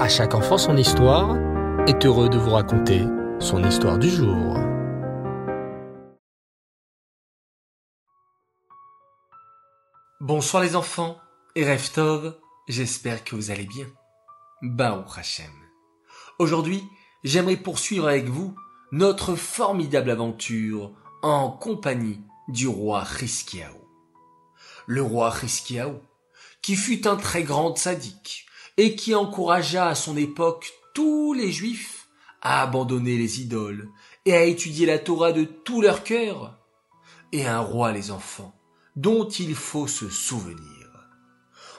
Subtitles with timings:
[0.00, 1.36] À chaque enfant son histoire
[1.86, 3.02] est heureux de vous raconter
[3.38, 4.56] son histoire du jour.
[10.22, 11.18] Bonsoir les enfants
[11.54, 12.34] et Reftov,
[12.66, 13.84] j'espère que vous allez bien.
[14.62, 15.52] Baruch Hashem.
[16.38, 16.82] Aujourd'hui,
[17.22, 18.54] j'aimerais poursuivre avec vous
[18.92, 23.84] notre formidable aventure en compagnie du roi Chiskiaou.
[24.86, 26.00] Le roi Chiskiaou,
[26.62, 28.46] qui fut un très grand sadique
[28.80, 32.08] et qui encouragea à son époque tous les juifs
[32.40, 33.90] à abandonner les idoles
[34.24, 36.56] et à étudier la Torah de tout leur cœur,
[37.30, 38.54] et un roi les enfants
[38.96, 40.88] dont il faut se souvenir.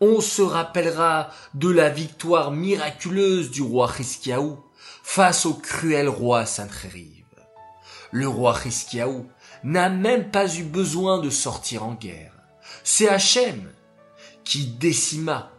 [0.00, 4.60] On se rappellera de la victoire miraculeuse du roi Chiskiaou
[5.02, 7.24] face au cruel roi Sancheriv.
[8.12, 9.26] Le roi Chiskiaou
[9.64, 12.34] n'a même pas eu besoin de sortir en guerre.
[12.84, 13.68] C'est Hachem
[14.44, 15.50] qui décima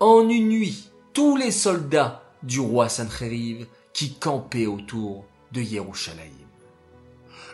[0.00, 6.32] en une nuit tous les soldats du roi Sancheriv qui campaient autour de Yerushalayim.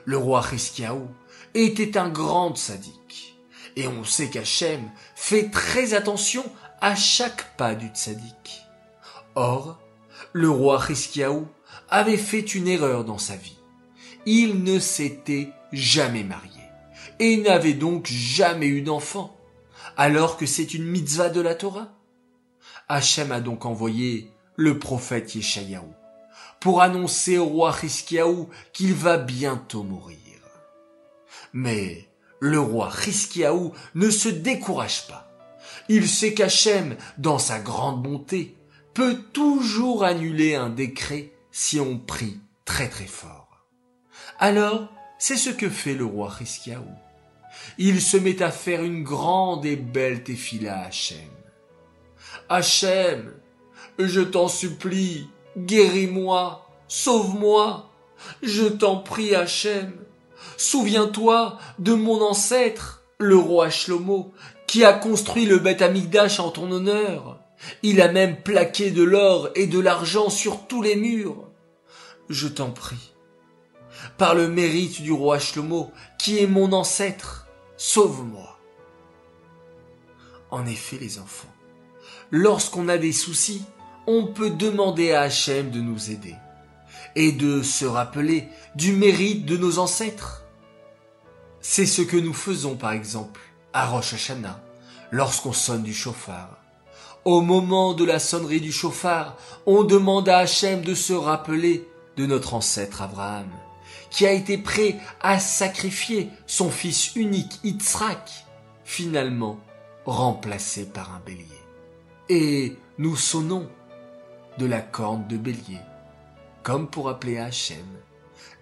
[0.04, 1.08] Le roi Chiskiaou
[1.54, 3.36] était un grand sadique.
[3.74, 4.80] Et on sait qu'Hachem
[5.16, 6.44] fait très attention
[6.80, 8.62] à chaque pas du tzaddik.
[9.34, 9.80] Or,
[10.32, 11.48] le roi Chiskiaou
[11.90, 13.58] avait fait une erreur dans sa vie.
[14.24, 16.50] Il ne s'était jamais marié
[17.18, 19.36] et n'avait donc jamais eu d'enfant,
[19.96, 21.88] alors que c'est une mitzvah de la Torah.
[22.88, 25.88] Hachem a donc envoyé le prophète Yeshayahu
[26.60, 30.18] pour annoncer au roi Chiskiaou qu'il va bientôt mourir.
[31.52, 32.08] Mais
[32.40, 35.30] le roi Chiskiaou ne se décourage pas.
[35.88, 38.56] Il sait qu'Hachem, dans sa grande bonté,
[38.94, 43.66] peut toujours annuler un décret si on prie très très fort.
[44.38, 46.84] Alors, c'est ce que fait le roi Chiskiaou.
[47.78, 51.18] Il se met à faire une grande et belle tefila à Hachem.
[52.48, 53.34] Hachem,
[53.98, 57.90] je t'en supplie, guéris-moi, sauve-moi.
[58.42, 59.92] Je t'en prie, Hachem.
[60.56, 64.32] Souviens-toi de mon ancêtre, le roi Shlomo,
[64.66, 67.40] qui a construit le Beth Amikdash en ton honneur.
[67.82, 71.48] Il a même plaqué de l'or et de l'argent sur tous les murs.
[72.28, 73.12] Je t'en prie.
[74.18, 78.58] Par le mérite du roi Shlomo, qui est mon ancêtre, sauve-moi.
[80.50, 81.52] En effet, les enfants,
[82.36, 83.64] lorsqu'on a des soucis,
[84.06, 86.34] on peut demander à Hachem de nous aider
[87.14, 90.44] et de se rappeler du mérite de nos ancêtres.
[91.60, 93.40] C'est ce que nous faisons par exemple
[93.72, 94.60] à Rosh Hashanah
[95.10, 96.58] lorsqu'on sonne du chauffard.
[97.24, 101.88] Au moment de la sonnerie du chauffard, on demande à Hachem de se rappeler
[102.18, 103.48] de notre ancêtre Abraham,
[104.10, 108.30] qui a été prêt à sacrifier son fils unique Yitzhak,
[108.84, 109.58] finalement
[110.04, 111.65] remplacé par un bélier.
[112.28, 113.70] Et nous sonnons
[114.58, 115.78] de la corne de bélier,
[116.64, 117.86] comme pour appeler à Hachem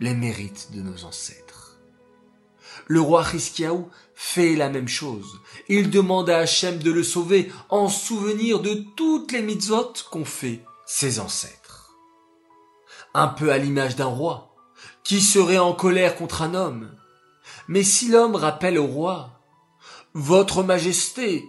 [0.00, 1.78] les mérites de nos ancêtres.
[2.88, 5.40] Le roi Chiskiaou fait la même chose.
[5.68, 10.62] Il demande à Hachem de le sauver en souvenir de toutes les mitzvot qu'ont fait
[10.84, 11.96] ses ancêtres.
[13.14, 14.54] Un peu à l'image d'un roi,
[15.04, 16.94] qui serait en colère contre un homme.
[17.68, 19.40] Mais si l'homme rappelle au roi,
[20.12, 21.44] Votre Majesté,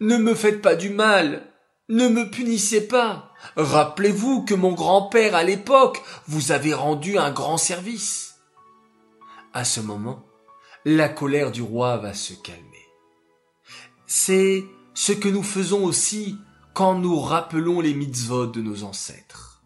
[0.00, 1.52] ne me faites pas du mal,
[1.88, 3.32] ne me punissez pas.
[3.56, 8.36] Rappelez-vous que mon grand-père à l'époque vous avait rendu un grand service.
[9.52, 10.26] À ce moment,
[10.84, 12.62] la colère du roi va se calmer.
[14.06, 14.64] C'est
[14.94, 16.38] ce que nous faisons aussi
[16.74, 19.62] quand nous rappelons les mitzvot de nos ancêtres.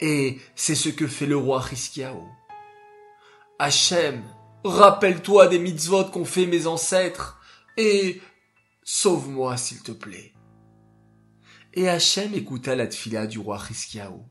[0.00, 2.22] Et c'est ce que fait le roi Chiskiao.
[3.58, 4.22] Hachem,
[4.64, 7.40] rappelle-toi des mitzvot qu'ont fait mes ancêtres
[7.76, 8.20] et
[8.82, 10.33] sauve-moi s'il te plaît.
[11.76, 14.24] Et Hachem écouta la tfila du roi Chiskiaou.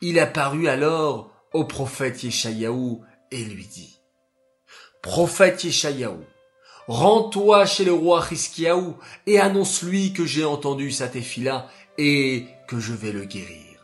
[0.00, 3.00] Il apparut alors au prophète Yeshayahu
[3.30, 4.00] et lui dit,
[5.02, 6.24] Prophète Yeshayahu,
[6.86, 12.94] rends-toi chez le roi Chiskiaou et annonce-lui que j'ai entendu sa tefila et que je
[12.94, 13.78] vais le guérir.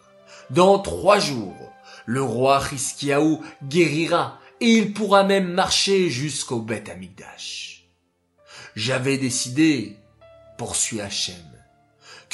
[0.48, 1.70] Dans trois jours,
[2.06, 7.90] le roi Chiskiaou guérira et il pourra même marcher jusqu'au Beth Amikdash.
[8.74, 9.98] J'avais décidé,
[10.56, 11.53] poursuit Hachem,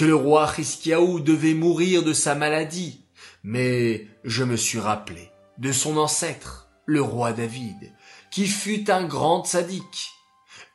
[0.00, 3.05] le roi Chiskiaou devait mourir de sa maladie,
[3.43, 7.94] mais je me suis rappelé de son ancêtre, le roi David,
[8.31, 10.11] qui fut un grand sadique.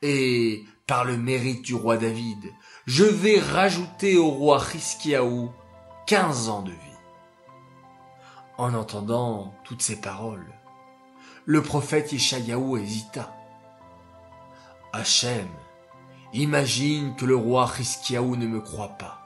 [0.02, 2.52] Et, par le mérite du roi David,
[2.86, 5.52] je vais rajouter au roi Chiskiaou
[6.06, 6.78] quinze ans de vie.
[8.58, 10.54] En entendant toutes ces paroles,
[11.46, 13.36] le prophète Yeshayahu hésita.
[14.94, 15.48] Hachem,
[16.42, 19.22] imagine que le roi Chiskiaou ne me croit pas.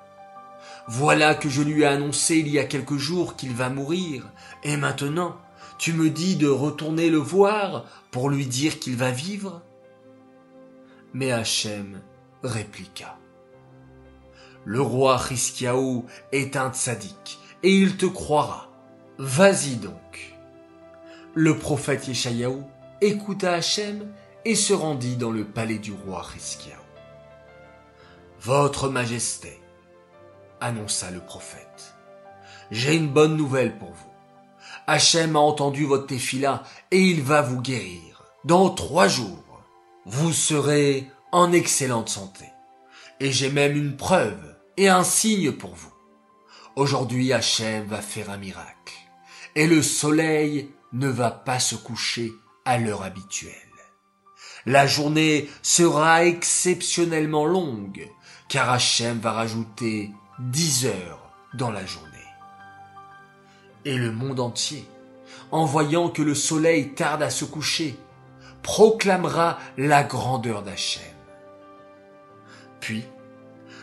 [0.87, 4.27] Voilà que je lui ai annoncé il y a quelques jours qu'il va mourir,
[4.63, 5.37] et maintenant,
[5.77, 9.61] tu me dis de retourner le voir pour lui dire qu'il va vivre?
[11.13, 12.01] Mais Hachem
[12.43, 13.17] répliqua.
[14.65, 18.69] Le roi Hiskiaou est un tzaddik, et il te croira.
[19.17, 20.35] Vas-y donc.
[21.33, 22.63] Le prophète Yeshayahu
[23.01, 24.11] écouta Hachem
[24.45, 26.88] et se rendit dans le palais du roi Hiskiaou.
[28.41, 29.59] Votre Majesté,
[30.61, 31.93] annonça le prophète,
[32.71, 34.13] j'ai une bonne nouvelle pour vous.
[34.87, 38.23] Hachem a entendu votre tefila et il va vous guérir.
[38.45, 39.61] Dans trois jours,
[40.05, 42.45] vous serez en excellente santé.
[43.19, 45.93] Et j'ai même une preuve et un signe pour vous.
[46.77, 48.93] Aujourd'hui, Hachem va faire un miracle.
[49.55, 52.31] Et le soleil ne va pas se coucher
[52.63, 53.53] à l'heure habituelle.
[54.65, 58.07] La journée sera exceptionnellement longue,
[58.49, 62.09] car Hachem va rajouter dix heures dans la journée
[63.85, 64.85] et le monde entier,
[65.51, 67.97] en voyant que le soleil tarde à se coucher,
[68.61, 71.01] proclamera la grandeur d'Hachem.
[72.79, 73.03] Puis,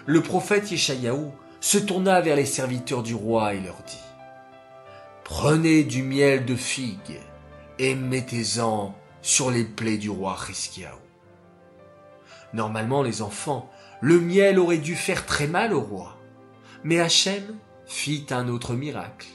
[0.05, 1.31] le prophète Yeshayahu
[1.61, 3.97] se tourna vers les serviteurs du roi et leur dit,
[5.25, 7.21] Prenez du miel de figue
[7.79, 10.99] et mettez-en sur les plaies du roi Hiskiaou.
[12.53, 13.69] Normalement, les enfants,
[14.01, 16.17] le miel aurait dû faire très mal au roi.
[16.85, 17.57] Mais Hachem
[17.87, 19.29] fit un autre miracle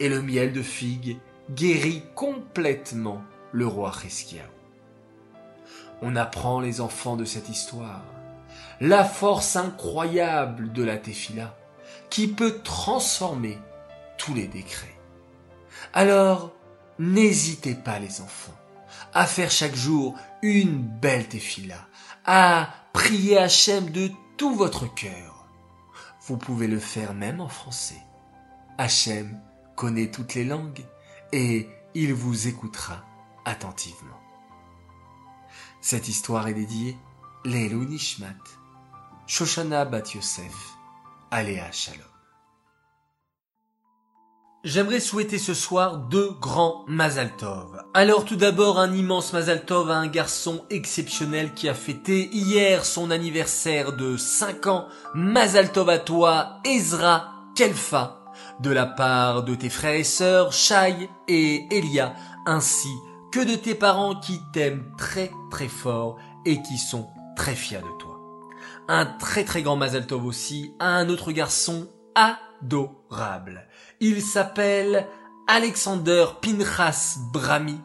[0.00, 1.18] et le miel de figue
[1.50, 3.22] guérit complètement
[3.52, 4.42] le roi Hiskiaou.
[6.02, 8.04] On apprend les enfants de cette histoire
[8.80, 11.56] la force incroyable de la tefila
[12.10, 13.58] qui peut transformer
[14.16, 14.94] tous les décrets.
[15.92, 16.52] Alors,
[16.98, 18.54] n'hésitez pas les enfants
[19.14, 21.86] à faire chaque jour une belle tefila,
[22.24, 25.46] à prier Hachem de tout votre cœur.
[26.26, 28.02] Vous pouvez le faire même en français.
[28.76, 29.40] Hachem
[29.76, 30.84] connaît toutes les langues
[31.32, 33.04] et il vous écoutera
[33.44, 34.20] attentivement.
[35.80, 36.96] Cette histoire est dédiée
[37.44, 38.34] Lelou Nishmat,
[39.26, 40.76] Shoshana Bat Yosef,
[41.30, 42.17] Aléa Shalom.
[44.64, 47.80] J'aimerais souhaiter ce soir deux grands Mazal Tov.
[47.94, 52.84] Alors tout d'abord un immense Mazal Tov à un garçon exceptionnel qui a fêté hier
[52.84, 54.88] son anniversaire de 5 ans.
[55.14, 58.24] Mazal Tov à toi, Ezra Kelfa
[58.58, 62.14] de la part de tes frères et sœurs, Shai et Elia,
[62.44, 62.90] ainsi
[63.30, 67.98] que de tes parents qui t'aiment très très fort et qui sont très fiers de
[68.00, 68.18] toi.
[68.88, 71.86] Un très très grand Mazel Tov aussi à un autre garçon
[74.00, 75.06] Il s'appelle
[75.46, 77.80] Alexander Pinchas Brami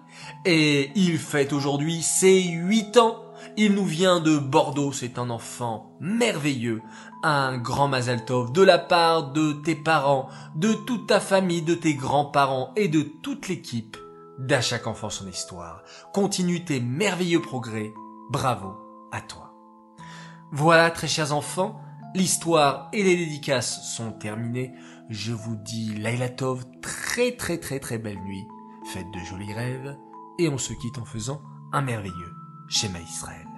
[0.46, 3.20] et il fête aujourd'hui ses huit ans.
[3.58, 6.82] Il nous vient de Bordeaux, c'est un enfant merveilleux,
[7.24, 11.76] un grand Mazel Tov de la part de tes parents, de toute ta famille, de
[11.76, 13.98] tes grands-parents et de toute l'équipe
[14.40, 15.84] d'À chaque enfant son histoire.
[16.14, 17.94] Continue tes merveilleux progrès.
[18.32, 18.74] Bravo
[19.12, 19.54] à toi.
[20.52, 21.80] Voilà, très chers enfants,
[22.16, 24.74] l'histoire et les dédicaces sont terminées.
[25.10, 28.48] Je vous dis Laila Tov, très très très très belle nuit.
[28.94, 29.96] Faites de jolis rêves
[30.40, 32.34] et on se quitte en faisant un merveilleux
[32.70, 33.53] schéma Israël.